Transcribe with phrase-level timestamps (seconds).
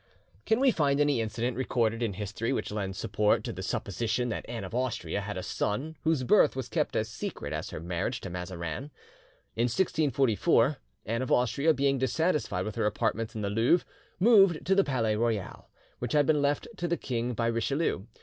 [0.47, 4.49] Can we find any incident recorded in history which lends support to the supposition that
[4.49, 8.19] Anne of Austria had a son whose birth was kept as secret as her marriage
[8.21, 8.89] to Mazarin?
[9.55, 13.85] "In 1644, Anne of Austria being dissatisfied with her apartments in the Louvre,
[14.19, 15.69] moved to the Palais Royal,
[15.99, 18.05] which had been left to the king by Richelieu.